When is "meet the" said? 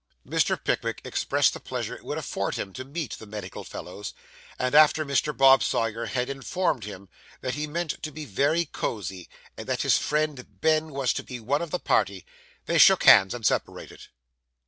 2.83-3.27